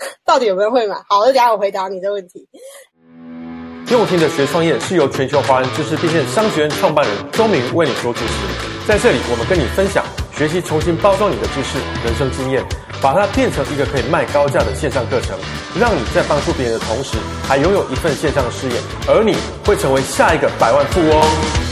[0.24, 0.96] 到底有没有会买？
[1.08, 2.48] 好，等下我回答你的问题。
[3.90, 8.86] 用听的学创业是由全球华人知识变现商学院创办人周明为你所主持。
[8.86, 10.04] 在这里，我们跟你分享
[10.36, 12.64] 学习重新包装你的知识、人生经验，
[13.02, 15.36] 把它变成一个可以卖高价的线上课程，
[15.78, 18.74] 让你在帮助别人的同时，还拥有一份线上的事业，
[19.08, 19.36] 而你
[19.66, 21.69] 会成为下一个百万富翁。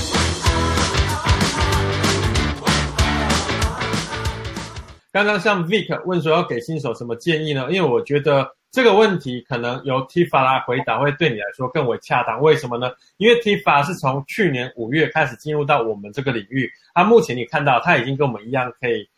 [5.13, 7.69] 刚刚像 Vic 问说要给新手什么建议呢？
[7.71, 8.51] 因为我觉得。
[8.71, 12.39] 这个问题可能由 Tifa 来回答会对你来说更为恰当。
[12.39, 12.91] 为什么呢？
[13.16, 19.09] 因为 Tifa 是从去年五月开始进入到我们这个领域，他目前你看到他已经跟我们一样可以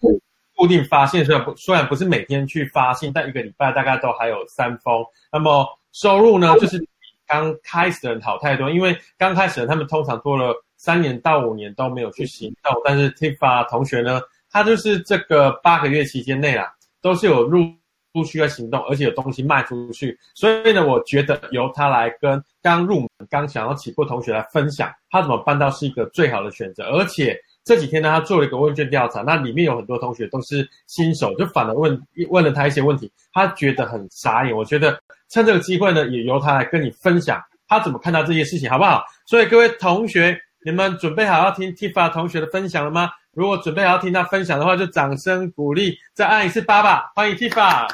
[0.55, 5.05] 固定发信，虽然不虽然不是每天去发信，但一个礼拜大概都还有三封。
[5.33, 6.87] 那么收入呢，就是比
[7.27, 14.21] 刚开始的人好太多，因为刚开始的人他们通常做了三年到五年都没有去行动，但是 Tifa 同学呢，
[14.51, 17.73] 他就是这个八个月期间内啦，都是有入。
[18.13, 26.83] 不需要行动，而且有东西卖出去，所以呢，我觉得由他来跟刚入门、刚想要起步同学来分享，他怎么办到是一个最好的选择。
[26.87, 34.53] 而且这几天呢，他做了一个问卷调查，那里面有很多同学都是新手，就反而问问了他一些问题，他觉得很傻眼。
[34.53, 39.05] 我觉得趁这个机会呢，也由他来跟你分享他怎么看到这些事情，好不好？
[39.25, 43.09] 所以各位同学，你们准备好要听 Tifa 同学的分享了吗？
[43.33, 47.13] 如果准备好听他分享的话，就掌声鼓励，再按一次八吧。
[47.15, 47.89] 欢迎 Tifa。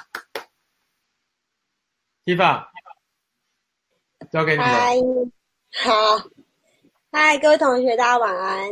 [2.25, 2.65] Tifa，
[4.33, 4.65] 交给你了。
[4.65, 4.97] 嗨，
[5.85, 5.93] 好，
[7.13, 8.71] 嗨，各位同学，大家晚安。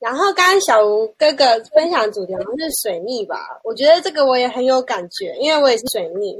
[0.00, 3.60] 然后刚刚小吴哥哥分享主题好像是水逆吧？
[3.62, 6.36] 我觉得这个我也很有感觉，因为我也是水逆，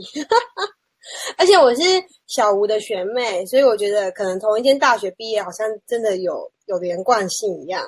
[1.39, 1.83] 而且我是
[2.27, 7.87] 小吴的学妹，所以我觉得可能同一间大学毕业，好像真的有有连贯性一样。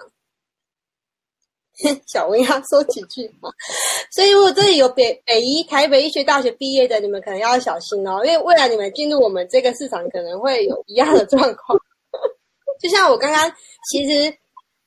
[2.06, 3.50] 小薇要说几句话，
[4.12, 11.78] 所以我这里有北北医台北医学大学毕业的，你们可能要小心哦，因为未来你们进入我们这个市场，可能会有一样的状况。
[12.80, 13.52] 就像我刚刚
[13.90, 14.32] 其实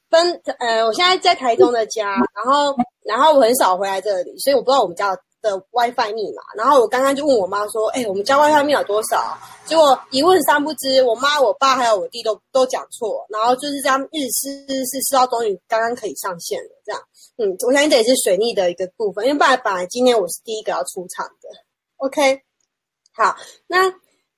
[0.10, 5.16] 分呃，我现在在台中的家，然后然后我很少回来这里，所以我不知道我们家。
[5.16, 16.70] 的的 WiFi 密码，然后我刚刚就问我妈说：“哎、我们家 WiFi 密码多少？”结果一问三不知，我妈、我爸还有我弟都都讲错，然后就是这样日思日试试到终于刚刚可以上线了。
[16.86, 17.02] 这样，
[17.38, 21.50] 嗯，我相信这也是水逆的一个部分，因为本来本来今天我是第一个要出场的。
[21.98, 22.42] OK，
[23.14, 23.36] 好，
[23.68, 23.94] 那。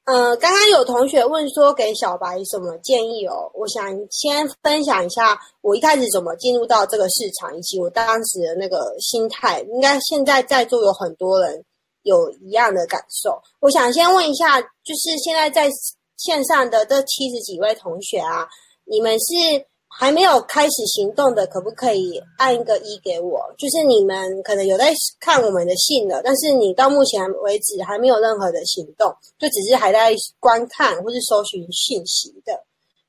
[0.10, 3.52] 呃，刚刚有同学问说给小白什么建议哦？
[3.54, 9.62] 我想先分享一下我一开始怎么进入到这个市场，以及我当时的那个心态。
[9.72, 11.64] 应该现在在座有很多人
[12.02, 13.40] 有一样的感受。
[13.60, 15.70] 我想先问一下，就是现在在
[16.18, 18.48] 线上的这七十几位同学啊，
[18.86, 19.69] 你们是？
[19.92, 23.54] 还没有开始行动的，可不可以按一个一给我？
[23.58, 32.64] 就是你们可能有在看我们的信了，但是你到目前为止还没有任何的行动，就只是还在观看或是搜寻信息的。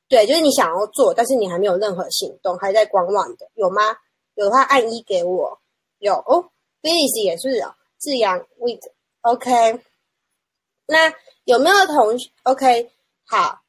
[0.08, 3.96] 对，就是你想要做，但是你还没有任何行动，还在观望的，有吗？
[4.34, 5.60] 有的话按一给我。
[5.98, 6.50] 有哦
[6.82, 9.80] ，Billy 也是哦，志阳 Week，OK。
[10.86, 11.12] 那
[11.44, 12.90] 有没有同学？OK，
[13.26, 13.60] 好，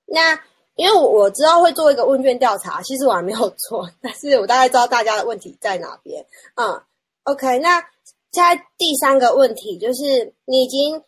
[0.07, 0.33] 那
[0.73, 6.25] 因为我我知道会做一个问卷调查，其实我还没有做， 但是我大概知道大家的问题在哪边。
[6.55, 6.81] 嗯
[7.25, 7.87] ，OK，那。
[8.31, 11.01] 在第三个问题就是，你已经，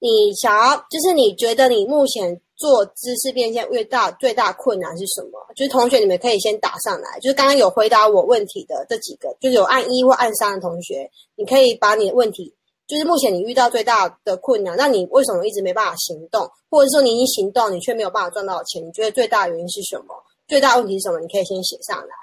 [0.00, 5.38] 你想要，就是你觉得你目前做知识变现越大最大困难是什么？
[5.54, 12.52] 就是同学你们可以先打上来，就是刚刚有回答我问题的这几个，就是有按一或按三的同学，你可以把你的问题，
[12.86, 16.50] 就是目前你遇到最大的困难，那你为什么一直没办法行动？
[16.68, 18.84] 或者说你已经行动，你却没有办法赚到钱？
[18.84, 20.14] 你觉得最大的原因是什么？
[20.48, 21.20] 最大问题是什么？
[21.20, 22.14] 你可以先写上来。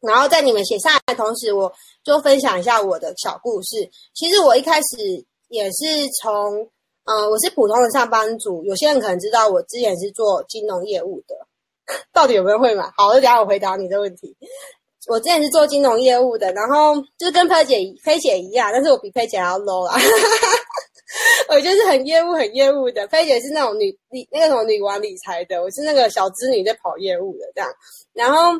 [0.00, 1.72] 然后在你们写下来的同时，我
[2.04, 3.90] 就分享一下我的小故事。
[4.14, 5.84] 其实我一开始也是
[6.22, 6.62] 从，
[7.04, 8.62] 嗯、我是普通的上班族。
[8.64, 11.34] 有些人可能知道，我之前是做金融业务的。
[12.12, 12.84] 到底有没有会买？
[12.96, 14.36] 好，我就等下我回答你的问题。
[15.08, 19.94] 我之前是做金融业务的，然后就是跟菲姐菲姐一样，但是我比菲姐还要 low 啦。
[21.48, 27.68] 我就是很业务很业务的，菲姐是那种女理那个什么女王理财的，我是那个小资女在跑业务的这样，
[28.12, 28.52] 然后。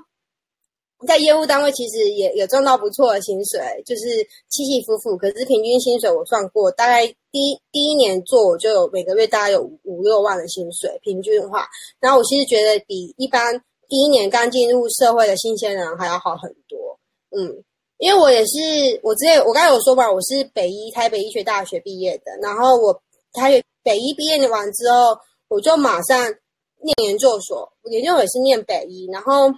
[1.06, 4.02] 在业务单位其实也有赚到不错的薪水，就是
[4.48, 5.16] 起起伏伏。
[5.16, 11.68] 可是平均薪水我算过，大概第一第一年做我就有每个月大概有五六万的薪水，平均的话。
[12.00, 13.56] 然后我其实觉得比一般
[13.88, 16.98] 第一年刚进入社会的新鲜人还要好很多。
[17.30, 17.62] 嗯，
[17.98, 22.92] 因为我也是我之前我刚才有说嘛，我是北医台北医学大学毕业的，然后我
[23.34, 25.16] 台北北医毕业完之后，
[25.46, 26.18] 我就马上
[26.82, 29.48] 念研究所，研究所也是念北医，然后。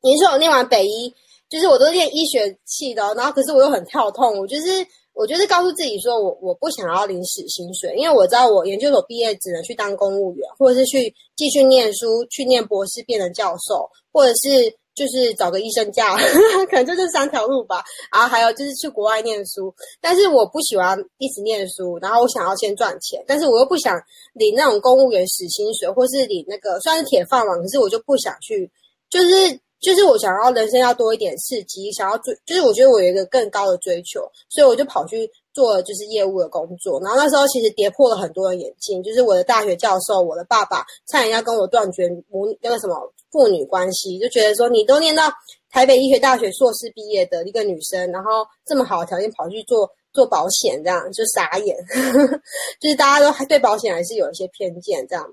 [0.00, 1.12] 你说我念完北医，
[1.48, 16.16] 就是我都念医学系的，然后可是我又很跳痛，我就是我就是告诉自己说我我不想要领死薪水，因为我知道我研究所毕业只能去当公务员，或者是去继续念书，去念博士变成教授，或者是就是找个医生假，
[16.70, 17.82] 可能就这三条路吧。
[18.12, 24.00] 然后还有就是去国外念书，但是我不喜欢一直念书，然后我想要先赚钱，但是我又不想
[24.34, 28.70] 领那种公务员死薪水，或是领那个算是铁饭碗，可是我就不想去，
[29.10, 29.58] 就是。
[29.80, 37.00] 就是我想要人生要多一点刺激，想要追，就是我觉得我有一个更高的追求，所以我就跑去做就是业务的工作。
[37.00, 42.96] 然后那时候其实跌破了很多人眼镜，就是我的大学教授，我的爸爸差点要跟我断绝母那个什么
[43.30, 45.30] 父女关系，就觉得说你都念到
[45.70, 51.76] 台北医学大学硕士毕业的一个女生，然后这么好的条件跑去做做保险，这样就傻眼，
[52.80, 55.24] 就是大家都还对保险还是有一些偏见这样。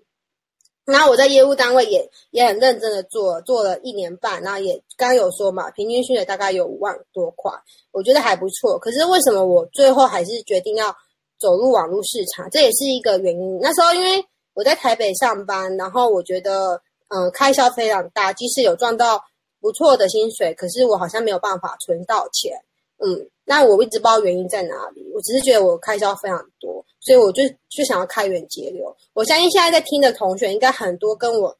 [0.85, 7.51] 然后我在业务单位也也很认真的做，做了一年半，然后也刚刚有说嘛，平均薪水大概有五万多块，
[7.91, 8.77] 我觉得还不错。
[8.77, 10.95] 可是为什么我最后还是决定要
[11.39, 12.47] 走入网络市场？
[12.51, 13.59] 这也是一个原因。
[13.59, 14.23] 那时候因为
[14.53, 19.23] 我在台北上班，然后我觉得嗯开销非常大，即使有赚到
[19.59, 22.53] 不错的薪水，可是我好像没有办法存到钱。
[22.97, 26.83] 嗯，那我一直不知道原因在哪里，我只是觉得我开销非常多。
[27.00, 28.95] 所以我就就想要开源节流。
[29.13, 31.56] 我相信现在在听的同学应该很多跟我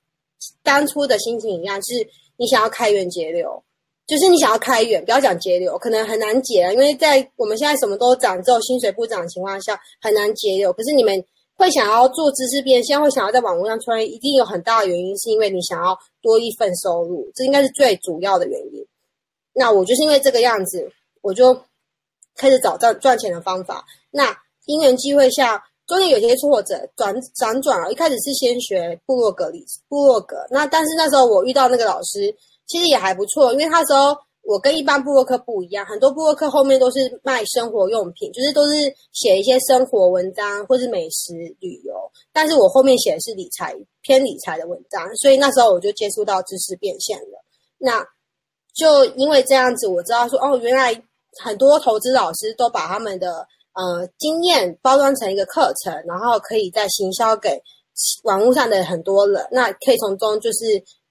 [0.64, 1.94] 当初的心情一样，是
[2.38, 3.64] 你想要开源节流，
[4.08, 10.74] 就是你想要开源，不要讲节流，可能很难节啊，因为在我们现在什么都涨之后，薪水不涨的情况下，很难节流。
[10.74, 11.24] 可是你们
[11.54, 18.84] 会想要做知识变现，会想要在网络上创业，一定有很大的原因，是因为你想要多一份收入，这应该是最主要的原因。
[19.54, 20.92] 那我就是因为这个样子，
[21.22, 21.56] 我就
[22.36, 23.86] 开始找赚赚钱的方法。
[24.12, 24.36] 那
[24.66, 27.92] 因缘际会下，中间有些挫折，转辗转了。
[27.92, 32.36] 一开始是先学部落格里部落格，那但是那时候我遇到那个老师，
[32.66, 38.76] 其实也还不错，因为他说我跟一般部落客不一样，很多部落客后面都是卖生活用品，就是都是
[39.12, 41.94] 写一些生活文章或是美食旅游，
[42.34, 47.44] 但是我后面写的是理财偏理财的文章，所以那时候我就接触到知识变现了。
[47.78, 48.04] 那
[48.74, 50.94] 就因为这样子，我知道说哦，原来
[51.44, 53.48] 很多投资老师都把他们的。
[53.78, 57.62] 呃，经验包装成一个课程，然后可以再行销给
[58.24, 60.60] 网络上的很多人，那可以从中就是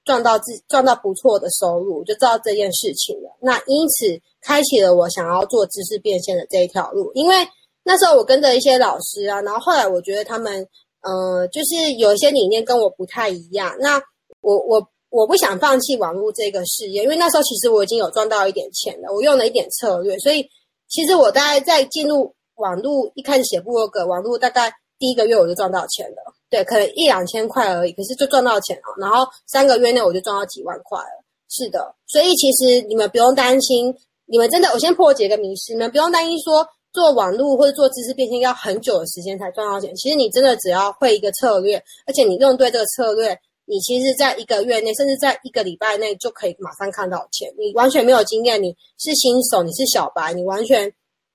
[0.03, 3.37] 赚到自赚到不错的收入，就知道这件事情了。
[3.43, 4.06] 那因此
[4.41, 7.12] 开启了我想要做知识变现的这一条路。
[7.12, 7.37] 因为
[7.82, 10.67] 那时候我跟着一些老师啊，然后后来我觉得他们，
[11.03, 13.76] 呃，就是有一些理念跟我不太一样。
[13.79, 14.00] 那
[14.41, 20.44] 我我我不想放弃网络这个事业，因为那时候其实我已经有赚到一点钱了，我用了一点策略，所以
[20.88, 22.35] 其实我大概在进入。
[22.56, 28.83] 网络一开始写部落格，网络大概第一个月我就赚到钱了，对，可能一两千块而已，可是就赚到钱了。
[29.00, 31.25] 然后三个月内我就赚到几万块了。
[31.50, 33.92] 是的，所以其实你们不用担心，
[34.26, 39.92] 你们真的，我先破解一个迷思，你们不用担心说做网络或者做知识变现要很久的时间才赚到钱。
[39.97, 47.52] 其实你真的只要会一个策略，而且你用对这个策略，你其实在一个月内，甚至在一个礼拜内就可以马上看到钱。
[47.59, 50.92] 你完全没有经验，你是新手，你是小白，你完全。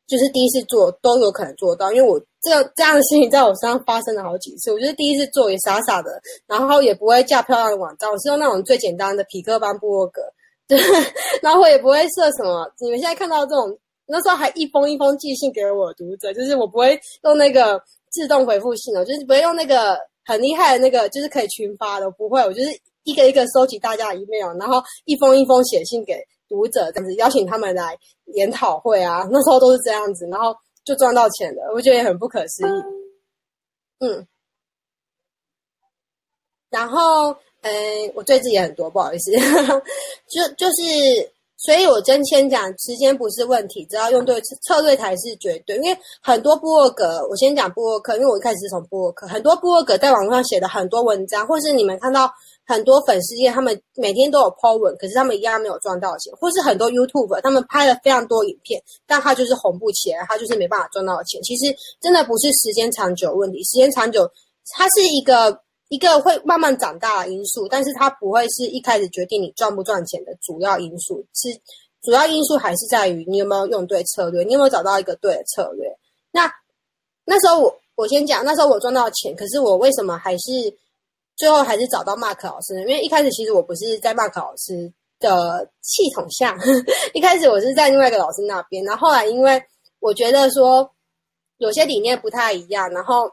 [0.08, 4.74] 就是第一次做都有可能做到，因为我这这样的事情在我身上发生了好几次。
[4.74, 10.24] 我就是第一次做也傻傻的，然后也不会架漂亮的网站，我是用那种最简单的匹克邦部落格，
[10.68, 10.80] 对，
[11.44, 12.68] 然后我也不会设什么。
[12.80, 19.96] 你们现在看到这种，那时候还一封一封寄信给我的读者，就是我不会用那个自动回复信哦，就是不会用那个
[20.30, 22.70] 很厉害的那个，就是可以群发的，不会，我就是
[23.04, 26.14] 一个一个收集大家的 email，然后一封一封写信给。
[26.52, 27.96] 读者这样子邀请他们来
[28.34, 30.52] 研讨会啊，那时候都是这样子，然后
[30.84, 32.72] 就赚到钱了，我觉得也很不可思议。
[34.00, 34.28] 嗯，
[36.72, 37.72] 然后，嗯，
[38.16, 39.32] 我对自己也很多，不好意思，
[40.28, 41.32] 就就是
[41.62, 45.76] 所以我真先讲，时间不是问题，只要用对策略才是绝对。
[45.76, 52.32] 因为很多部落格，我先讲部落格，因为我一开始是从部落格，很多部落格在网络上写的很多文章，或是你们看到
[52.66, 61.42] 很多粉丝页，他们每天都有 po 文，可是他们一样没有赚到钱，或是很多 YouTube，他们拍了非常多影片，但他就是红不起来，他就是没办法赚到钱。
[61.44, 64.32] 其实真的不是时间长久问题，时间长久，
[64.72, 65.60] 它是一个。
[65.90, 71.26] 一个会慢慢长大的因素，但是它不会是一开始决定你赚不赚钱的主要因素。
[71.34, 71.50] 是
[72.02, 75.90] 主要因素还是在于你有没有用对策略，你有没有找到一个对的策略。
[76.32, 76.50] 那
[77.26, 80.52] 那时候我我先讲，那时候我赚到钱，可是我为什么还是
[81.36, 82.82] 最后还是找到 Mark 老师呢？
[82.82, 86.56] 因为一开始其实我不是在 Mark 老师的系统下，
[87.14, 89.60] 一开始我是在另外一个老师那边，然后后来因为
[90.00, 90.92] 我觉得说
[91.58, 93.32] 有些理念不太一样，然后。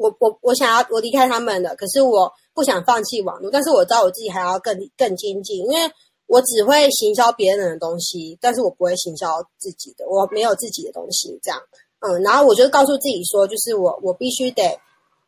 [0.00, 5.76] 我我我想要我离开他们的，可是我不想放弃网络，但是我知道我自己还要更更精进，因为
[6.26, 9.26] 我只会行销别人的东西，但是我不会行销
[9.58, 11.60] 自己的，我没有自己的东西，这样，
[12.00, 14.62] 嗯，然后我就告诉自己说，就是我我必须得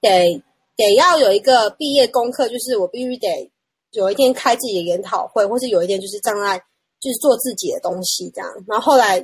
[0.01, 0.43] 得
[0.75, 3.53] 得要有一个毕业功课，就是我必须得
[3.91, 6.57] 有一天开自己的研讨会，或是有一天就是站在
[6.99, 9.21] 就是做自己的东西这样，然后后来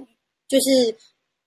[0.47, 0.95] 就是。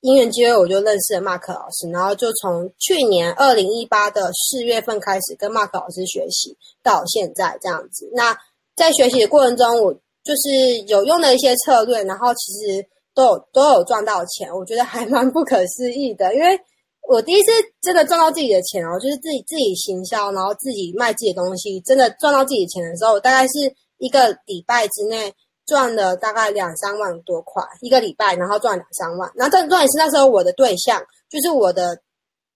[0.01, 8.09] 因缘机会，我就认识了 Mark 老师，然后就从去年二零一八的四月份开始跟 Mark 老师学习，到现在这样子。
[8.13, 8.35] 那
[8.75, 9.93] 在学习的过程中，我
[10.23, 16.33] 就是有用的一些策略，然后其实都有都有赚到钱，我觉得还蛮不可思议的。
[16.33, 16.59] 因为
[17.07, 25.31] 我第一次真的赚到自己的钱哦，就是自己自己行销，然后自己卖自己的东西，真的赚到自己的钱的时候，大概是一个礼拜之内。
[25.71, 29.31] 赚了大概两三万多块一个礼拜，然后赚两三万。
[29.35, 31.97] 然后这重点是那时候我的对象就是我的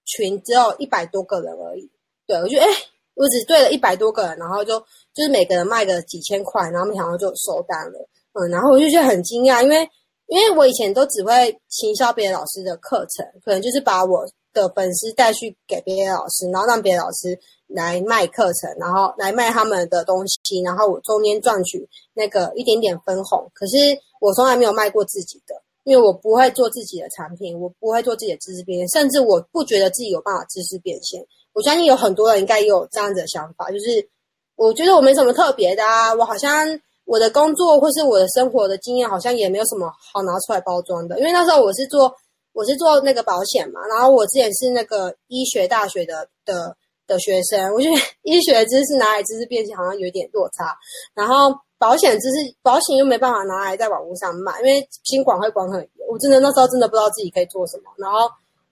[0.04, 1.90] 群只有一百多个人而已。
[2.28, 2.68] 对，我觉得哎，
[3.14, 4.78] 我只对了一百多个人，然后就
[5.14, 8.06] 就是每个人卖个几千块，然后没想到就收单了。
[8.34, 9.90] 嗯，然后我就觉得很惊讶，因为
[10.28, 17.40] 因为我以前都只会行销别的老师的课程，可能就是把我的粉丝带去给别的老师，然后让别的老师。
[17.68, 23.50] 来卖课程，然后来卖他们的东西，然后我中间赚取那个一点点分红。
[23.54, 23.76] 可是
[24.22, 31.26] 我从来没有卖过自己的，因为我不会做自己的产品，我不会做自己的知识变现，甚至我不觉得自己有办法知识变现。
[31.54, 34.08] 我相信有很多人应该也有这样子的想法，就是
[34.56, 36.68] 我觉得我没什么特别的啊，我好像
[37.06, 41.18] 我的工作或是我的生活的经验好像也没有什么好拿出来包装的。
[41.20, 42.16] 因为那时候我是做
[42.54, 46.78] 我是做那个保险嘛，然后我之前是那个医学大学的的。
[47.08, 50.76] 的学生，我觉得医学知识拿来知识变现好像有点落差。
[51.14, 55.90] 然后保险知识，保险又没办法拿来在网络上卖，因为新管会管很严。
[56.10, 57.92] 我真的那时候真的不知道自己可以做什么。
[57.98, 58.30] 然后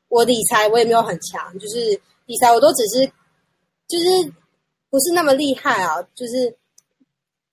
[0.09, 3.05] 我理财我也没有很强，就是理财我都只是
[3.87, 4.33] 就是
[4.89, 6.55] 不是那么厉害啊，就是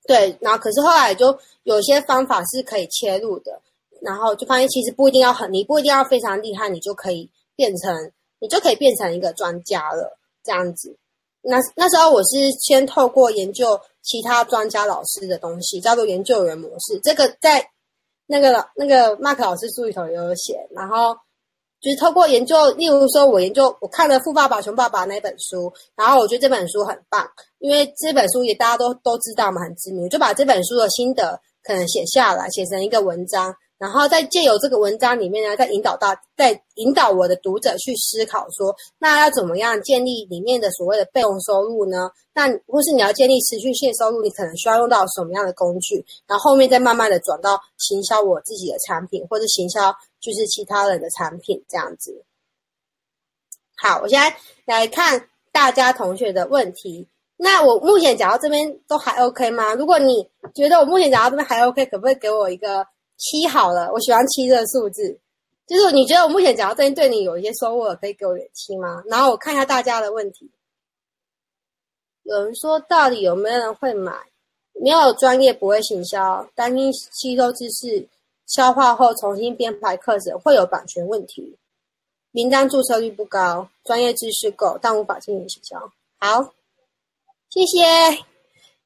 [0.07, 0.37] 对。
[0.41, 3.61] 然后可是后来就有些方法是可以切入的，
[4.01, 10.19] 然后就发现其实不一定要很，你不一定要非常厉害，你就可以变成你就可以变成一个专家了。
[10.43, 10.97] 这样子，
[11.43, 16.99] 那那时候我是先透过研究其他专家老师的东西，叫做研究员模式。
[17.03, 17.71] 这个在
[18.27, 20.67] 那个那个 Mark 老师书里头也有写。
[20.75, 21.15] 然后
[21.81, 27.27] 就是透过研究，例如说我研究我看了《富爸爸穷爸爸》那本书，然后我觉得这本书很棒，
[27.59, 33.55] 因为这本书也大家都都知道嘛，很知名，就把这本书的心得可能写下来，写成一个文章。
[33.81, 42.11] 然后再借由这个文章里面呢，再引导到，再引导我的读者去思考说，那要怎么样建立里面的所谓的被动收入呢？
[42.35, 46.05] 那或是你要建立持续性收入，你可能需要用到什么样的工具？
[46.27, 52.23] 然后后面再慢慢的转到行销我自己的产品，或者行销就是其他人的产品这样子。
[53.79, 57.09] 好，我现在来看大家同学的问题。
[57.39, 59.73] 那我目前讲到这边都还 OK 吗？
[59.73, 62.87] 如果你觉得我目前讲到这边还 OK，可不可以给我一个？
[63.21, 65.21] 七好了，我喜欢七这个数字。
[65.67, 69.05] 就是你觉得我目前讲到这边对你有一些收获，可以给我点七吗？
[69.07, 70.51] 然后我看一下大家的问题。
[72.23, 74.13] 有人说，到底有没有人会买？
[74.83, 78.09] 没有专业不会行销，担心吸收知识
[78.47, 81.57] 消化后重新编排课程会有版权问题。
[82.31, 85.93] 名单注册率不高，专业知识够，但无法进行行销。
[86.19, 86.53] 好，
[87.51, 88.25] 谢谢。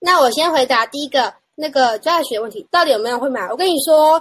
[0.01, 1.35] 那我先回答第一个。
[1.57, 3.49] 那个教学问题，到底有没有人会买？
[3.49, 4.21] 我跟你说，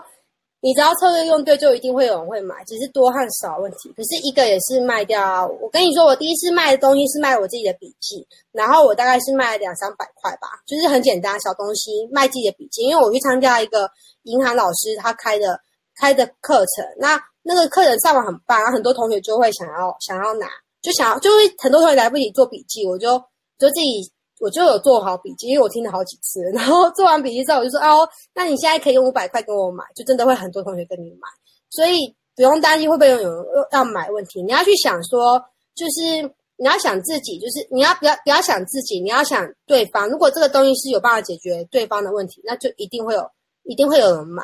[0.62, 3.90] 你只要策略用对，就一定会有人会买，只是多和少问题。
[3.98, 5.46] 可是一个也是卖掉啊。
[5.46, 12.84] 我跟你说，我第一次卖的东西是卖我自己的笔记，然后我大概是卖两三百块吧，就是很简单小东西，卖自己的笔记。
[12.84, 13.90] 因为我去参加一个
[14.24, 15.60] 银行老师他开的
[16.00, 20.48] 开的课程，那那个课程上完很棒，然后很多同学就会想要想要拿，
[20.82, 23.18] 就想要就会很多同学来不及做笔记，我就
[23.58, 24.13] 就自己。
[24.40, 26.42] 我就有做好笔记，因为我听了好几次。
[26.54, 31.28] 然后做完笔记之后，我就说哦，那你现在可以用五百块给我买，就真的会很多同学跟你买，
[31.70, 33.32] 所以不用担心会不会有人
[33.72, 34.42] 要买问题。
[34.42, 35.42] 你要去想说，
[35.75, 36.22] 就是
[36.58, 40.10] 你要想自己，就是你要不要不要想自己，你要想对方。
[40.10, 43.30] 如果这个东西是有办法解决对方的问题，那就一定会有，
[43.63, 44.44] 一定会有人买。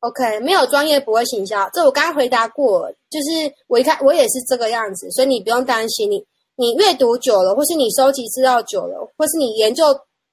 [0.00, 6.26] OK，没有专业不会行销，这我刚回答过，就是我一看我也是这个样子，所以你不用担心你。
[6.56, 9.84] 你阅读久了，或是你收集资料久了，或是你研究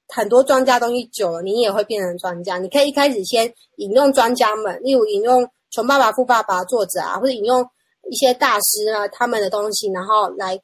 [0.07, 2.57] 很多专家东西久了，你也会变成专家。
[2.57, 7.65] 你可以一开始先引用专家们，例如引用《穷爸爸富爸爸》作者啊，或者引用
[8.11, 10.59] 一些大师啊他们的东西，然后来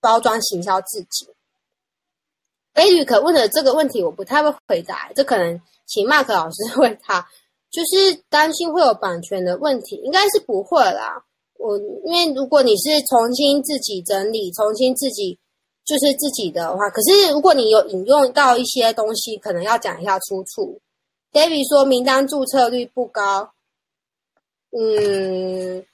[0.00, 1.26] 包装行销自己。
[2.74, 7.26] 飞宇可问的这个问题，我不太会回答，这可能请 Mark 老师 问他，
[7.70, 11.24] 就是担心会有版权的问题，应该是不会啦。
[11.58, 15.36] 我因为如果你是重新自己整理，重新自己
[15.84, 20.80] 就是自己的话，可是如果你有引用到一些东西，可能要讲一下出处。
[21.32, 23.50] David 说名单注册率不高，
[24.70, 25.84] 嗯，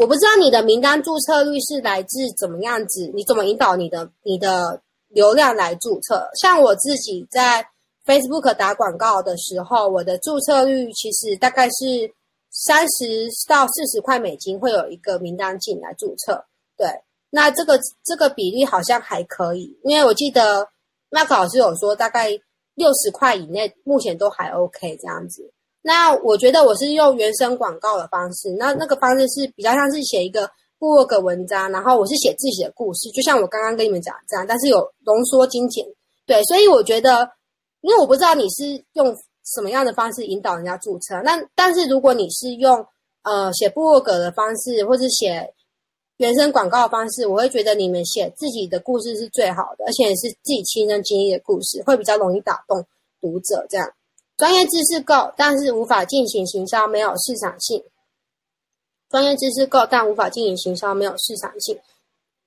[0.00, 6.28] 我不知道你的名单注册率是来自怎么样子，你怎么引导你的你的流量来注册？
[6.40, 7.66] 像我自己在
[8.04, 12.12] Facebook 打广告的时候，我的注册率其实大概是。
[12.58, 16.42] 三十到四十块美金会有一个名单进来注册，
[16.74, 16.88] 对，
[17.28, 20.66] 那这个这个比例好像还可以，因为我记得
[21.10, 22.30] 麦克老师有说大概
[22.74, 25.52] 六十块以内目前都还 OK 这样子。
[25.82, 35.84] 那我觉得我是用原生广告的方式，那那个方式是比较像是写一个部落格文章，然后我是写自己的故事，就像我刚刚跟你们讲这样，但是有浓缩精简，
[36.24, 37.30] 对，所以我觉得，
[37.82, 39.14] 因为我不知道你是用。
[39.46, 41.22] 什么样的方式引导人家注册？
[41.22, 42.84] 那但是如果你是用
[43.22, 45.54] 呃写部落格的方式，或是写
[46.16, 52.84] 原生广告的方式，我会觉得你们写自己的故事是最好的，而且也是自己亲身经历的故事，会比较容易打动
[53.20, 53.64] 读者。
[53.70, 53.88] 这样
[54.36, 57.82] 专业知识够，但是无法进行行销，没有市场性。
[59.08, 61.78] 专业知识够，但无法进行行销，没有市场性。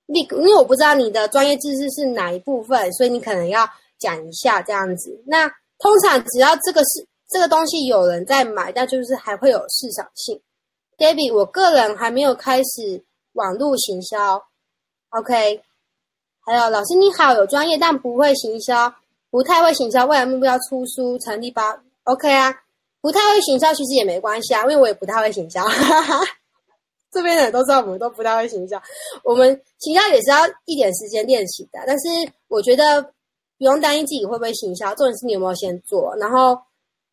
[0.05, 3.65] 你因为我不知道你的专业知识是哪一部分，所以你可能要
[3.97, 5.23] 讲一下这样子。
[5.25, 5.49] 那。
[5.79, 10.41] 通常只要这个是这个东西有人在买，那就是还会有市场性。
[10.97, 13.01] David，我个人还没有开始
[13.33, 14.43] 网络行销
[15.11, 15.63] ，OK。
[16.41, 18.93] 还有老师你好，有专业但不会行销，
[19.29, 22.53] 不太会行销，未来目标出书成立吧，OK 啊。
[22.99, 26.25] 不太会行销其实也没关系啊，因为我也不太会行销，哈哈。
[27.11, 28.81] 这边的人都知道我们都不太会行销，
[29.23, 32.07] 我们行销也是要一点时间练习的，但是
[32.49, 33.13] 我觉得。
[33.59, 36.15] 不用担心自己会不会行销，重点是你有没有先做。
[36.15, 36.57] 然后，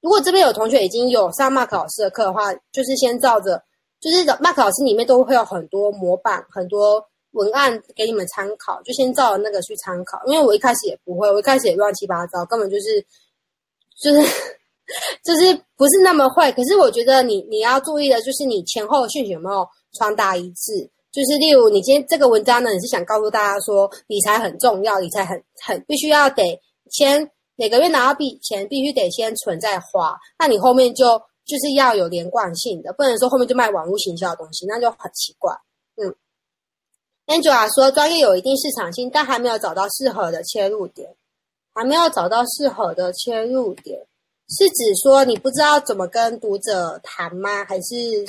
[0.01, 3.61] 如果这边有同学已经有上 Mark 老师的课的话，就是先照着，
[4.01, 10.21] 就是 Mark 老师里面都会有很多模板、很多文案给你们参考，就先照着那个去参考。
[10.27, 13.05] 因为我一开始也不会，我一开始也乱七八糟，根本就是
[14.01, 14.21] 就是
[15.25, 16.53] 就是不是那么会。
[16.53, 20.89] 可是我觉得你你要注意的就是你前后讯息有没有传达一致。
[21.17, 30.15] 就是例如，你今天这个文章呢，你是想告诉大家说理财很重要，理财很很必须要得先每个月拿到币钱，必须得先存再花。
[30.39, 35.55] 那你后面就就是要有连贯性的，不能说后面就卖网络行销的东西，那就很奇怪。
[35.97, 36.15] 嗯
[37.27, 41.17] ，Angela 说专业有一定市场性，但还没有找到适合的切入点，
[41.73, 43.99] 还没有找到适合的切入点，
[44.51, 47.65] 是指说你不知道怎么跟读者谈吗？
[47.65, 48.27] 还是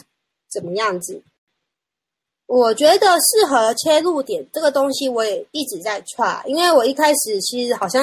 [0.49, 1.21] 怎么样子？
[2.47, 6.45] 我觉得适合切入点这个东西，我也一直在 try。
[6.45, 8.01] 因为我一开始其实好像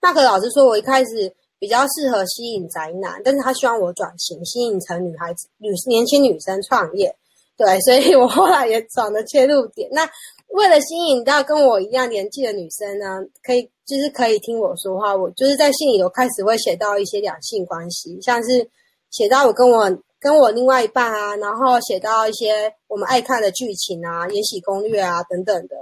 [0.00, 7.16] 那个老师说，我一开始比较适合吸引宅男，但是他希望我转型，吸引成女孩子、女年轻女生创业。
[7.56, 9.88] 对，所以我后来也转了切入点。
[9.90, 10.06] 那
[10.48, 18.68] 为了吸引到跟我一样年纪的女生呢，可以就是可以听我说话，我就是在信里有开始会写到一些两性关系，像是
[19.10, 19.98] 写到我跟我。
[20.18, 25.76] 跟我另外一半啊，然后写到一些我们爱看的剧情啊、延禧攻略啊等等的，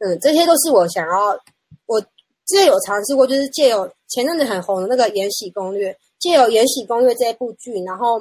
[0.00, 1.38] 嗯，这些都是我想要。
[1.86, 8.20] 我之前有尝试过，就是借由前阵子很红的那个《延禧攻略》，借由《延禧攻略》这一部剧，然后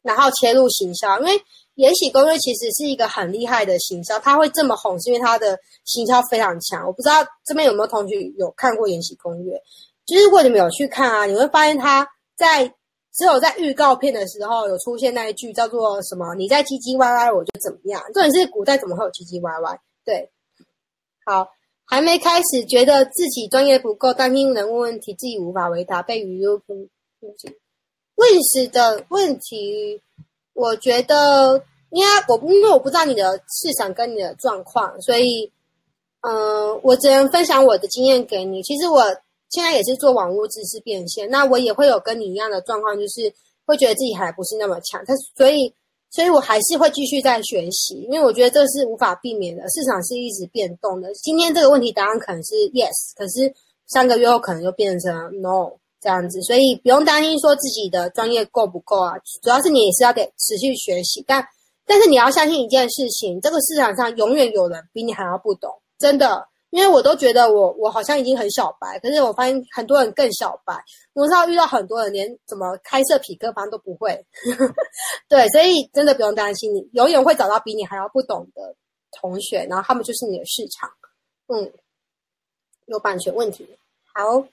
[0.00, 1.32] 然后切入行销，因为
[1.74, 6.86] 《延禧攻略》其实是一个很厉害的行销，它会这么红，是因为它的行销非常强。
[6.86, 9.54] 我不知道这边有没有同学有看过《延禧攻略》，
[10.06, 12.72] 就是如果你们有去看啊，你会发现它在。
[13.14, 16.34] 只有在预告片的时候有出现那一句叫做什么？
[16.34, 18.02] 你在唧唧歪歪，我就怎么样？
[18.14, 19.78] 重点是古代怎么会有唧唧歪歪？
[20.04, 20.30] 对，
[21.26, 21.48] 好，
[21.84, 26.88] 还没开始，觉得自己专业不够，担心人问问题自己无法回答，被语录不
[28.14, 30.00] 问时的问题，
[30.54, 35.52] 我觉得，因为我因为我不知道你的市场跟你的状况，所以，
[36.22, 38.62] 嗯、我只能分享我的经验给你。
[38.62, 39.04] 其实我
[39.52, 43.32] 现在也是做网络知识变现，那我也会有跟你一样的状况，就是
[43.64, 45.72] 会觉得自己还不是那么强，但所以。
[46.14, 51.10] 所以我还是会继续在学习，因为我觉得这是无法避免的，市场是一直变动的。
[51.14, 53.50] 今天这个问题答案可能是 yes，可是
[53.86, 55.10] 三个月后可能就变成
[55.40, 61.42] no 这样子，所以不用担心说自己的专业够不够啊，主要是你也是要得持续学习，但
[61.86, 66.46] 但是你要相信一件事情，这个市场上永远有人比你还要不懂，真的。
[66.72, 70.82] 因为我都觉得我我好像已经很小白，可是我发现很多人更小白。
[71.12, 74.24] 我知道遇到很多人连怎么开设痞客邦都不会，
[75.28, 78.74] 对，所以真的不用担心，你永远会找到比你还要不懂的
[79.20, 80.90] 同学，然后他们就是你的市场。
[81.48, 81.70] 嗯，
[82.86, 83.68] 有版权问题，
[84.14, 84.46] 好，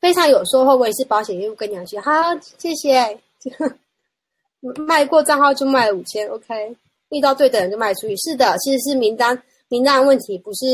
[0.00, 0.74] 非常有收获。
[0.74, 2.12] 我也是保险业务跟你讲，好，
[2.56, 3.20] 谢谢。
[4.88, 6.74] 卖过账号就卖五千，OK。
[7.10, 10.64] 遇到对的人就卖出去，是的，其实是名单名单问题，不是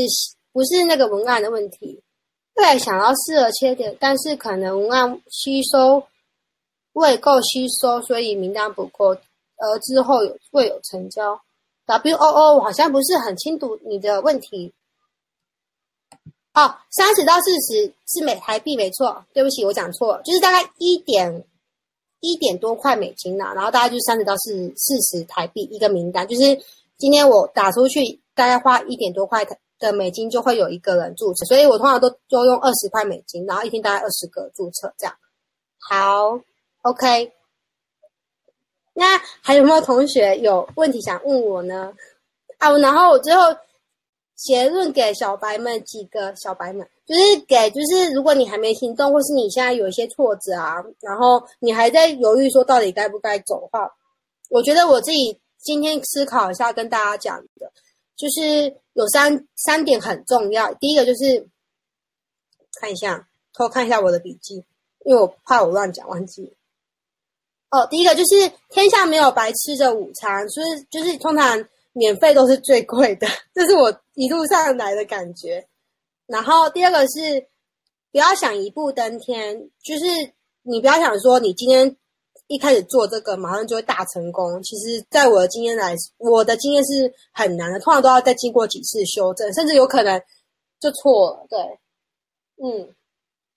[0.51, 2.01] 不是那个文案的问题。
[2.55, 6.03] 对，想要适合切点，但是可能文案吸收
[6.93, 11.41] 未够吸收，所以名单不够，而之后有未有成交。
[11.85, 14.73] W O O，我好像不是很清楚你的问题。
[16.53, 21.45] 哦，三十到四十是美台币没错，对不起，我讲错了，就是大概一点。
[22.23, 26.57] 一点多块美金呐、然后大概就三十到四十四十台币一个名单，就是
[26.97, 27.99] 今天我打出去，
[28.33, 29.45] 大概花一点多块
[29.77, 35.13] 的美金就会有一个人注册，所以我通常都就用二十块美金，然后一天大概二十个注册这样。
[35.77, 36.39] 好
[36.83, 37.33] ，OK。
[38.93, 41.93] 那还有没有同学有问题想问我呢？
[42.57, 43.41] 啊，然后我最后。
[44.35, 53.89] 结论给小白们几个小白们，就是给就是如果你还没行动，或是你现在有一些挫折啊，然后你还在犹豫说到底该不该走的话，
[54.49, 57.71] 我觉得我自己今天思考一下跟大家讲的，
[58.15, 60.73] 就是有三三点很重要。
[60.73, 61.47] 第一个就是
[62.81, 64.55] 看一下偷看一下我的笔记，
[65.05, 66.53] 因为我怕我乱讲忘记。
[67.69, 71.65] 哦，第一个就是天下没有白吃的午餐，所以就是通常。
[71.95, 75.67] 免费都是最贵的，这是我一路上来的感觉。
[76.27, 77.47] 然后第二个是，
[78.11, 80.05] 不要想一步登天，就是
[80.63, 81.95] 你不要想说你今天
[82.47, 84.61] 一开始做这个，马上就会大成功。
[84.63, 90.21] 其实，在我的经验来，我的经验是很难的，通常都要再经过几次修正，甚至有可能
[90.79, 91.47] 就错了。
[91.49, 91.59] 对，
[92.63, 92.95] 嗯，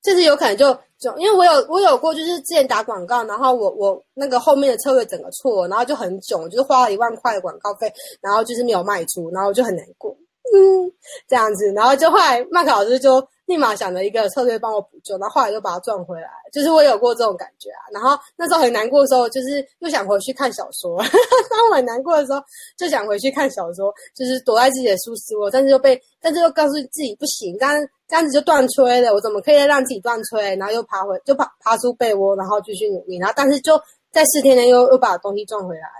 [0.04, 0.78] 甚至有可能就。
[0.98, 7.92] 就因为我有我有过，就是之前打广告，然后我我那个后面的策略整个错，然后就很囧，就是花了一万块的广告费，
[8.22, 10.16] 然后就是没有卖出，然后就很难过，
[10.54, 10.92] 嗯，
[11.26, 17.82] 这样子，然后就后来麦克老师就立马想了一个策略帮我补救，然后后来又把它赚回来，就是我有过这种感觉啊。
[17.92, 20.96] 然后那时候很难过的时候，就是又想回去看小说，
[21.50, 22.40] 当我很难过的时候，
[22.76, 27.88] 就想回去看小说，就是躲在自己的舒适窝，但是又被，但是又告诉自己不行，这样。
[28.08, 30.56] 这样子就断炊了，我怎么可以让自己断炊？
[30.60, 33.76] 然后又爬回，就爬爬出被窝，然后继续努力，然后但是就
[34.12, 35.90] 在四天内又又把东西赚回来。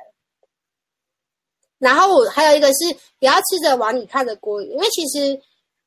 [1.78, 5.38] 然后我还有一个是不要吃着碗里看着锅，因为其实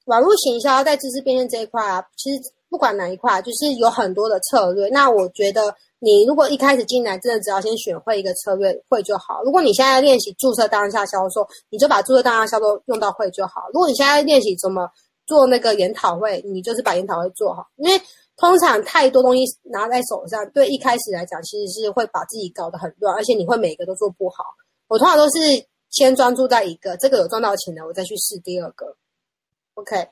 [0.05, 4.87] 网络行销在知识变现这一块啊，其实不管哪一块，就是有很多的策略。
[4.89, 9.41] 那我觉得你如果一开始进来，真的只要先选会一个策略会就好。
[9.43, 13.63] 如果你现在练习注册当下销售，你就把注册当下销售用到会就好。
[13.73, 14.89] 如果你现在练习怎么。
[15.29, 18.01] 做那个研讨会，你就是把研讨会做好，因为
[18.35, 24.43] 通常太多东西拿在手上，对一开始来讲，其实是会把自己搞得很乱，而且你会每个都做不好。
[24.87, 25.37] 我通常都是
[25.89, 28.95] 先专注在一个，这个有赚到钱的，我再去试第二个。
[29.75, 30.07] OK，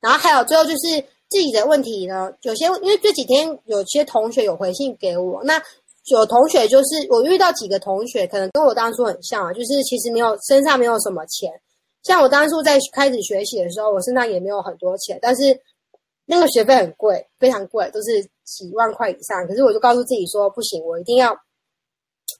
[0.00, 5.62] 然后还有最后就是自己的问题呢，有些因为这几天有些同学有回信给我，那
[6.06, 11.52] 有同学就是我遇到几个同学，可能跟我当初很像啊，就是其实没有身上没有什么钱。
[12.02, 15.60] 像我当初在开始学习的时候，我身上也没有很多钱，但是
[16.24, 19.46] 那个学费很贵，非常贵，都是几万块以上。
[19.46, 21.38] 可是我就告诉自己说，不行，我一定要。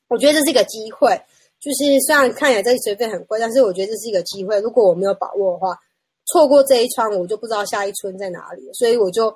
[0.09, 1.21] 我觉得这是一个机会，
[1.61, 4.59] 就是虽然看起来这学费很贵，但是我觉得这是一个机会。
[4.61, 5.77] 如果我没有把握的话，
[6.27, 8.63] 错过这一窗，我就不知道下一春在哪里。
[8.73, 9.33] 所以我就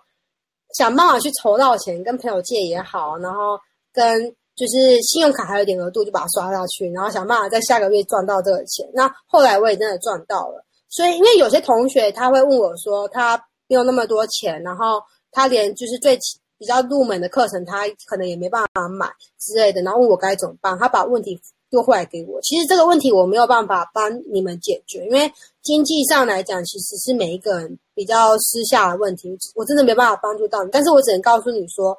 [0.77, 3.59] 想办法去筹到钱，跟朋友借也好，然后
[3.93, 4.35] 跟。
[4.57, 8.89] 就是信用卡还有点额度，就把它刷下去，然后想办法在下个月赚到这个钱。
[8.95, 10.65] 那后来我也真的赚到了。
[10.89, 16.17] 所以，因为有些同学他会问我说，他没有那么多钱，然后他连就是最
[16.57, 19.11] 比较入门的课程，他可能也没办法买
[19.41, 20.79] 之类的，然后问我该怎么办。
[20.79, 21.37] 他把问题
[21.75, 22.41] 又回来给我。
[22.41, 25.31] 其实这个问题我没有办法帮你们解决，因为
[25.63, 30.71] 经济上来讲，其实是每一个人比较私下的问题，我真的没办法帮助到你。
[30.73, 31.99] 但是我只能告诉你说，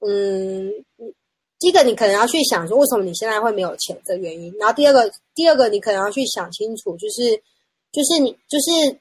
[0.00, 0.72] 嗯。
[1.60, 4.54] 第一个，你可能要去想说，为什么你现在会没有钱的原因。
[4.60, 7.34] 然后第二个，第二个，你可能要去想清楚，就是，
[7.90, 8.96] 就是你，就是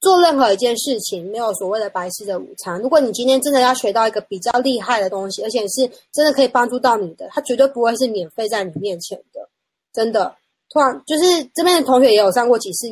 [0.00, 2.78] 做任何一件事情，没有所谓的白吃的午餐。
[2.80, 9.48] 如果你今天真的要学到一个比较厉害的东西，而且是真的可以帮助到你的，它绝对不会是免费在你面前的。
[9.92, 10.36] 真的，
[10.68, 12.86] 突然就是这边的同学也有上过几次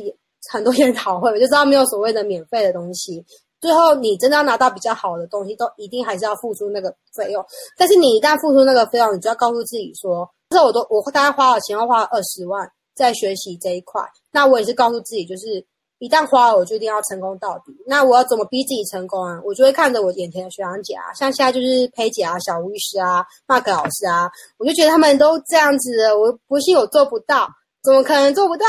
[0.51, 3.23] 很多研讨会，我就知道没有所谓的免费的东西。
[3.61, 7.45] 最后你真的要拿到比较好的东西，都一定还是要付出那个费用。
[7.77, 14.01] 但是你一旦付出那个费用，你就要告诉自己说，这我都我大概花了钱，要花了二十万在学习这一块。
[14.31, 15.65] 那我也是告诉自己，就是。
[15.99, 17.71] 一旦花了，我就一定要成功到底。
[17.87, 19.39] 那我要怎么逼自己成功啊？
[19.45, 27.47] 我就会看着我眼前的学长姐啊，像现在就是佩姐啊、小吴医师啊、Mark 老师啊，我就觉得他们都这样子，我不信我做不到，
[27.81, 28.65] 怎么可能做不到？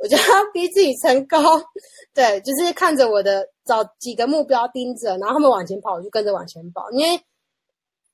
[0.00, 1.40] 我就要逼自己成功。
[2.14, 6.88] 对，就是看着我的找几个目标盯着，然后他们往前跑，我就跟着往前跑。
[6.92, 7.20] 因为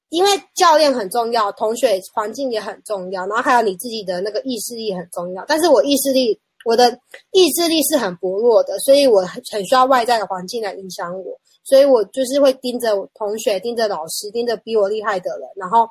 [0.08, 5.44] 因为教练很重要，同学环境也很重要，然后还有你自己的那个意识力很重要。
[5.46, 6.40] 但是我意识力。
[6.64, 6.90] 我的
[7.32, 15.88] 意志力是很薄弱的，所以我很很需要外在的环境来影响我，所以我就是会盯着同学、盯着老师、盯着比我厉害的人，然后，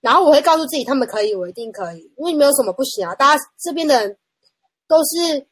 [0.00, 3.14] 然后我会告诉自己，他们可以，我一定可以，因为没有什么不行啊。
[3.14, 4.16] 大家这边的人
[4.86, 5.46] 都是，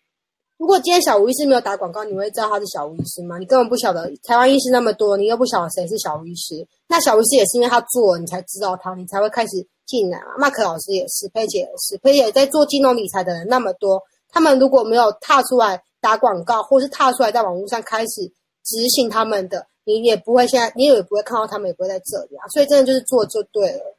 [0.59, 3.39] 如果今天小吴医师没有打广告，你会知道他是小吴医师吗？
[3.39, 6.67] 你根本不晓得台湾医师那么多，你又不晓得谁是小吴医师。
[6.89, 10.37] 那小吴医师也是因为他做，你才知道他，你才会开始进来啊。
[10.37, 14.03] 麦克老师也是，佩姐也是，佩姐在做金融理财的人那么多。
[14.29, 18.23] 他们如果没有踏出来打广告，或是踏出来在网络上开始
[18.65, 22.47] 执行他们的，你也不会现在，你也不会看到他们，也不会在这里啊。
[22.49, 23.97] 所以真的就是做就对了。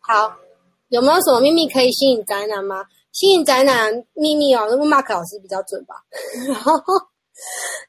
[0.00, 0.34] 好，
[0.88, 2.84] 有没有什么秘密可以吸引宅男吗？
[3.12, 5.96] 吸引宅男秘密哦，那问 Mark 老师比较准吧。
[6.46, 6.82] 然后，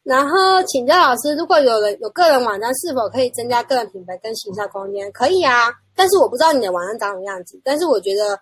[0.03, 5.11] 然后请教老师，如果有人有个人网站，是否可以增加个人品牌跟形象空间？
[5.11, 7.61] 可以啊，但是我不知道你的网站长什么样子。
[7.63, 8.39] 但是我觉得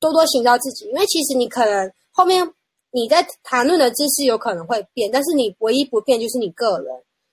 [0.00, 1.90] 多多行销自己，因为其实你可能。
[2.10, 2.44] 后面
[2.90, 6.92] 你在谈论的知识有可能会变，但是你唯一不变就是你个人，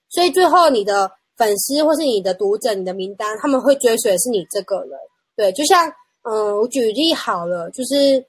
[0.09, 4.91] 所以最后你的粉丝或是你的读者、你的名单，他们会追随的是你这个人。
[5.35, 8.23] 对，就像嗯，我举例好了，就是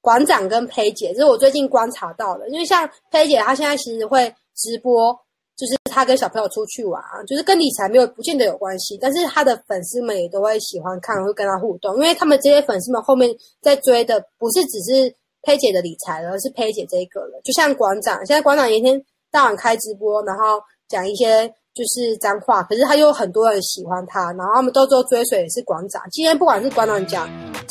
[0.00, 5.16] 馆长跟佩姐，这是我最近观察到的，因为像佩姐她现在其实会直播，
[5.58, 13.28] 就是他跟小朋友出去玩，就是跟理财没有不见得有关系，但是他的粉丝们也都会喜欢看，会跟他互动，因为他们这些粉丝们后面
[13.60, 15.14] 在追的不是只是。
[15.40, 17.40] 佩姐的理财了，是佩姐这一个了。
[17.44, 26.02] 就像馆长，现在馆长一天到晚开直播，然后讲一些就是脏话，可是他又很多人喜欢他，然后他们都都追随也是馆长。
[26.10, 27.28] 今天不管是馆长讲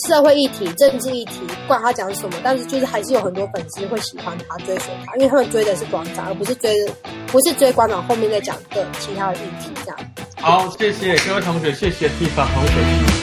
[0.08, 6.74] 社会议题、政治议题，不管他讲什么，但是就是还是有很多粉丝会喜欢他、追随他，因为他们追的是馆长，而不是追
[7.28, 10.00] 不是追馆长后面在讲的其他的议题这样。
[10.38, 13.17] 好，谢谢各位同学，谢谢地方同学。